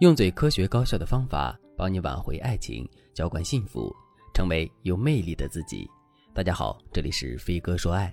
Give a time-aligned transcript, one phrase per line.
[0.00, 3.94] 用最科学高效的方法帮你挽回爱情，浇灌幸福，
[4.32, 5.86] 成为有魅力的自己。
[6.32, 8.10] 大家好，这里是飞哥说爱。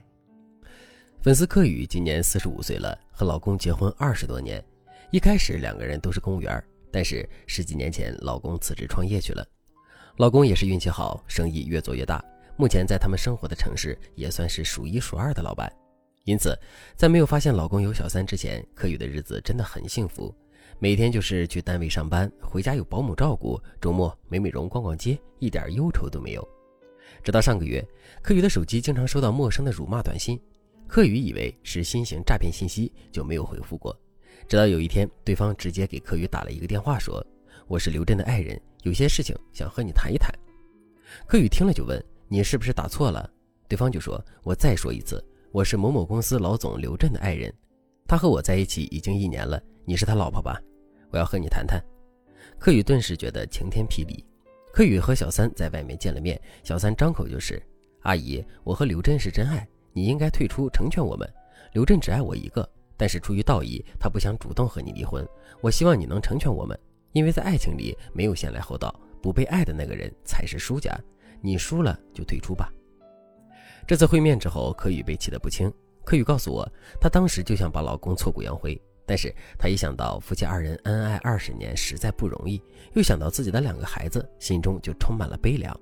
[1.22, 4.62] 粉丝柯宇今年四十五岁了，和老公结婚二十多年。
[5.14, 6.62] 一开始两个人都是公务员，
[6.92, 9.48] 但是十几年前老公辞职创业去了。
[10.18, 12.22] 老公也是运气好，生意越做越大，
[12.58, 15.72] 目前在他们生活的城市也算是数一数二的老板。
[16.26, 16.54] 因此，
[16.98, 20.36] 在没有发现老公有小三之前，柯宇的日子真的很幸福。
[20.80, 26.48] 每天就是去单位上班，回家有保姆照顾，周末美美容、逛逛街，一点忧愁都没有。
[27.24, 27.84] 直到上个月，
[28.22, 30.40] 柯宇的手机经常收到陌生的辱骂短信，
[30.88, 33.98] 柯宇以为是新型诈骗信息，就没有回复过。
[34.48, 37.26] 直到有一天，对方直接给柯宇打了一个电话，说
[37.66, 40.32] ：“我是刘震的爱人，有些事情想和你谈一谈。”
[41.26, 43.28] 柯宇听了就问：“你是不是打错了？”
[43.68, 47.52] 对方就说：“我再说一次，我是某某公司老总刘震的爱人，
[48.08, 49.62] 他和我在一起已经一年了。
[49.86, 50.60] 你是他老婆吧？”
[51.12, 51.84] 我要和你谈谈。
[52.60, 54.26] 柯宇顿时觉得晴天霹雳。
[54.74, 57.62] 柯宇和小三在外面见了面，小三张口就是
[58.04, 61.28] ：“阿姨，我和刘振是真爱，你应该退出成全我们。
[61.74, 65.28] 刘震只爱我一个，但是出于道义，他不想主动和你离婚。
[65.62, 66.78] 我希望你能成全我们，
[67.12, 70.98] 因为在爱情里没有先来后到，不被爱的那个人才是输家。
[71.42, 72.72] 你输了就退出吧。”
[73.88, 75.72] 这次会面之后，柯宇被气得不轻。
[76.08, 76.66] 柯宇告诉我，
[77.02, 78.82] 她当时就想把老公挫骨扬灰。
[79.06, 85.78] 但是她一想到夫妻二人恩爱二十年实在不容易，又想到自己的两个孩子，心中就充满了悲凉。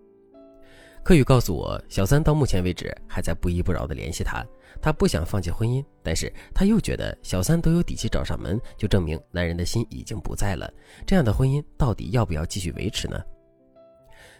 [1.04, 4.44] 柯宇告诉我，小三到目前为止还在不依不饶地联系他，
[4.82, 10.68] 他不想放弃婚姻，但是他又觉得小三都有底气找上门，就证明男人的心已经不在了。
[11.06, 13.22] 这样的婚姻到底要不要继续维持呢？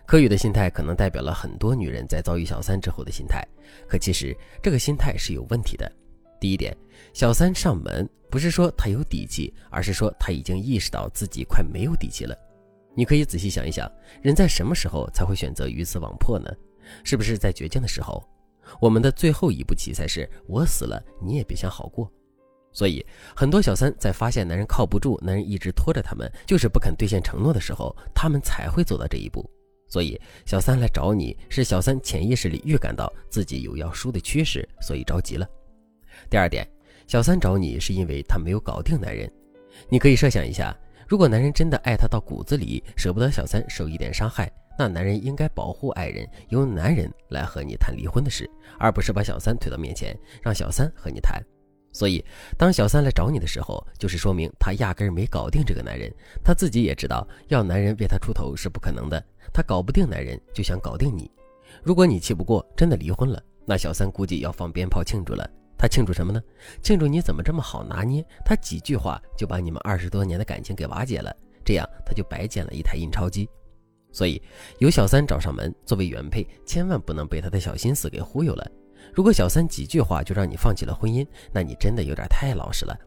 [0.06, 3.46] 柯宇的心态可能代表了很多女人在遭遇小三之后的心态，
[3.88, 5.92] 可其实这个心态是有问题的。
[6.40, 6.76] 第一点，
[7.12, 12.38] 小三上门不是说他有底气，而是说他已经意识到自己快没有底气了。
[12.94, 16.50] 你可以仔细想一想，人在什么时候才会选择鱼死网破呢？
[17.04, 18.24] 是不是在绝境的时候？
[18.80, 22.12] 我们的最后一步棋才是我死了你也别想好过。
[22.72, 23.04] 所以，
[23.36, 29.50] 很多小三在发现男人靠不住，男人一直拖着他们，就是不肯兑现承诺的时候，他们才会走到这一步。
[29.96, 35.48] 所以，小三来找你是小三潜意识里预感到自己有要输的趋势，所以着急了。
[36.30, 36.68] 第二点，
[37.08, 39.32] 小三找你是因为他没有搞定男人。
[39.88, 50.14] 你可以设想一下，如果男人真的爱他到骨子里，舍不得小三受一点伤害，那男人应该保护爱人，由男人来和你谈离婚的事，而不是把小三推到面前，
[50.44, 51.42] 让小三和你谈。
[51.96, 52.22] 所以，
[52.58, 56.14] 当小三来找你的时候，就是说明他压根儿没搞定这个男人，
[56.44, 59.24] 他自己也知道要男人为他出头是不可能的，
[59.54, 61.32] 他搞不定男人就想搞定你。
[61.82, 65.50] 如果你气不过，真的离婚了，那小三估计要放鞭炮庆祝了。
[65.78, 66.42] 他庆祝什么呢？
[66.82, 68.22] 庆祝你怎么这么好拿捏？
[68.44, 71.34] 他几句话就把你们二十多年的感情给瓦解了，
[71.64, 73.50] 这样他就白捡了一台印钞机。
[74.12, 74.42] 所以
[74.80, 78.70] 有小三找上门，作为原配，千万不能被他的小心思给忽悠了。
[79.14, 82.98] 如果小三几句话就让你放弃了婚姻，那你真的有点太老实了。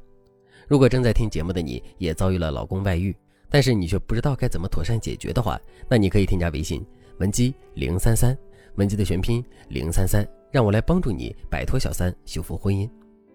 [0.67, 3.15] 如果正在听节目的你也遭遇了老公外遇，
[3.51, 5.59] 但是你却不知道该怎么妥善解决的话，
[5.89, 6.85] 那你可以添加微信
[7.19, 8.37] 文姬零三三，
[8.77, 10.27] 文姬的全拼零三三。
[10.51, 12.89] 让我来帮助你摆脱小三，修复婚姻。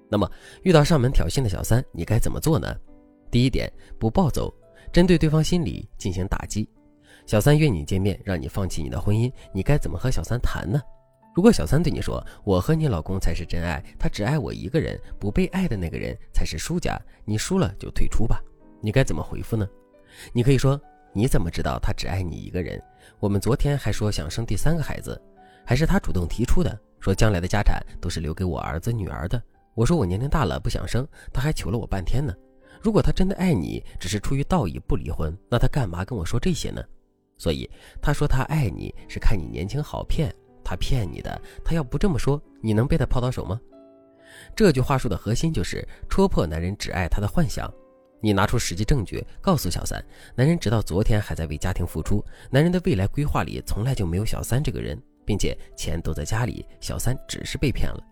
[0.09, 0.29] 那么，
[0.63, 2.75] 遇到上门挑衅的小三，你该怎么做呢？
[3.29, 4.51] 第一点，不暴走，
[4.91, 6.67] 针对对方心理进行打击。
[7.27, 10.81] 小三约你见面，让你放弃你的婚姻，你该怎么和小三谈呢？
[11.33, 18.39] 如果小三对你说：“我和你老公才是真爱，他只爱我一个人，不被爱的那个人才是输家，你输了就退出吧。”
[18.81, 19.67] 你该怎么回复呢？
[20.31, 20.79] 你可以说
[21.11, 22.81] ：“你怎么知道他只爱你一个人？
[23.19, 25.19] 我们昨天还说想生第三个孩子，
[25.65, 29.41] 还是他主动提出的。”说将来的家产都是留给我儿子女儿的。
[29.73, 32.33] 我说我年龄大了不想生，他还求了我半天呢。
[32.81, 36.81] 如果他真的爱你，只是出于道义不离婚，那他干嘛跟我说这些呢？
[37.37, 37.69] 所以
[38.01, 40.33] 他说他爱你是看你年轻好骗，
[40.73, 41.39] 他骗你的。
[41.63, 43.59] 他要不这么说，你能被他泡到手吗？
[44.55, 47.71] 这句话术的核心就是戳破男人只爱他的幻想。
[48.19, 50.03] 你拿出实际证据，告诉小三，
[50.35, 54.99] 男人直到昨天还在为家庭付出，男人的未来规划里从来就没有小三这个人。
[55.25, 58.03] 并且钱都在家里，小三只是被骗了。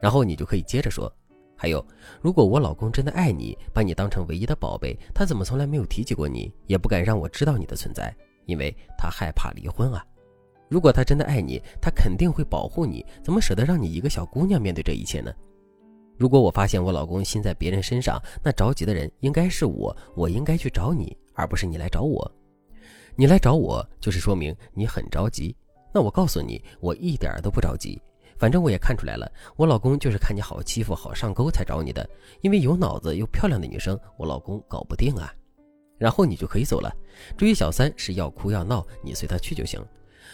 [0.00, 1.12] 然后你就可以接着说，
[1.56, 1.84] 还有，
[2.20, 8.14] 如果我老公真的爱你，把你当成唯一的宝贝，他怎么从来没有提起过你，也不敢让我知道你的存在，
[8.44, 10.06] 因为他害怕离婚啊。
[10.68, 15.32] 如果他真的爱你，他肯定会保护你，怎么舍得让你一个小姑娘面对这一切呢？
[16.18, 22.30] 如果我发现我老公心在别人身上，那着急的人应该是我，我应该去找你，而不是你来找我。
[23.14, 25.54] 你来找我，就是说明你很着急。
[25.92, 28.00] 那我告诉你，我一点都不着急。
[28.38, 32.06] 反正我也看出来了，我老公就是看你好欺负、好上钩才找你的。
[32.42, 35.32] 因为有脑子又漂亮的女生，我老公搞不定啊。
[35.96, 36.94] 然后你就可以走了。
[37.38, 39.82] 至于小三是要哭要闹，你随他去就行。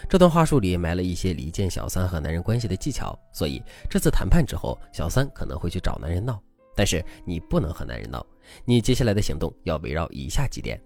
[0.08, 6.40] 这段话术里埋了一些离间小三和男人关系的技巧，所以这次谈判之后，小三可能会去找男人闹。
[6.74, 8.24] 但是你不能和男人闹，
[8.64, 10.80] 你接下来的行动要围绕以下几点：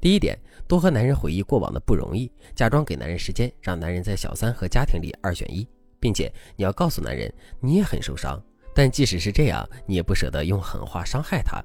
[0.00, 0.36] 第一点，
[0.66, 5.66] 多和男人回忆过往的不容易，假装给男人时间，让男人在小三和家庭里二选一，
[6.00, 8.42] 并且你要告诉男人你也很受伤，
[8.74, 11.62] 但即使是这样，你也不舍得用狠话伤害他。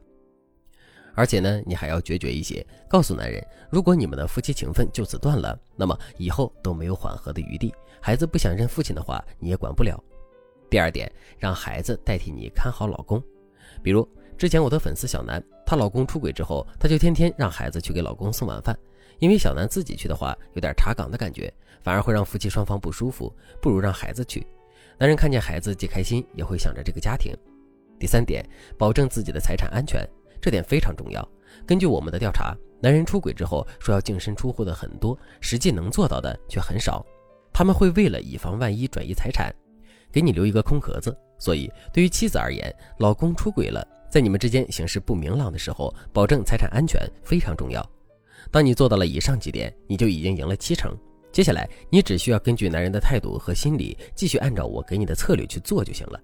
[1.15, 3.41] 而且呢，你还要决绝一些，告诉男人，
[3.71, 7.73] 如果你们的夫妻情分就此断了，那么以后都没有缓和的余地。
[8.01, 9.97] 孩子不想认父亲的话，你也管不了。
[10.69, 13.23] 第二点，让孩子代替你看好老公。
[13.81, 14.07] 比如
[14.37, 18.77] 之前我的粉丝小南，她老公出轨之后，她就天天让孩子去给老公送晚饭，
[19.19, 21.51] 因为小南自己去的话有点查岗的感觉，
[21.81, 24.45] 反而会让夫妻双方不舒服，不如让孩子去。
[24.97, 27.33] 男人看见孩子既开心，也会想着这个家庭。
[27.97, 28.45] 第三点，
[28.77, 30.07] 保证自己的财产安全。
[30.45, 31.27] 这点非常重要。
[31.65, 37.03] 根据我们的调查，男人出轨之后说要净身出户的很多，实际能做到的却很少。
[37.51, 39.51] 他们会为了以防万一转移财产，
[40.11, 41.17] 给你留一个空壳子。
[41.39, 47.83] 所以，对于妻子而言，老公出轨了，在你们之间形势不明朗的时候，保证财产安全非常重要。
[48.51, 50.95] 当你做到了以上几点，你就已经赢了七成。
[51.31, 56.21] 接下来，你只需要根据男人的态度和心理，继续按照我给你的策略去做就行了。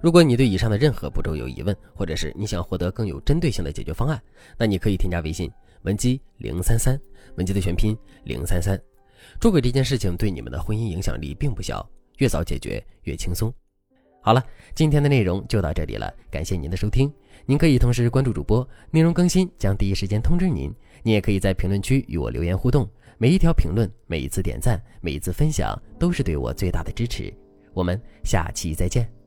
[0.00, 4.20] 如果你对以上的任何步骤有疑问，或者是你想获得更有针对性的解决方案，
[4.56, 5.50] 那你可以添加微信
[5.82, 7.00] 文姬零三三，
[7.36, 8.80] 文姬的全拼零三三。
[9.40, 11.88] 出轨这件事情对你们的婚姻影响力并不小，
[12.18, 13.52] 越早解决越轻松。
[14.20, 14.44] 好了，
[14.74, 17.12] 今天的内容就到这里了，感谢您的收听。
[17.46, 20.72] 您可以同时关注主播，内容更新将第一时间通知您。
[21.02, 27.32] 您也可以在评论区与我留言互动，每一条评论、每一次点赞、每一次分享，都是对我最大的支持。
[27.72, 29.17] 我们下期再见。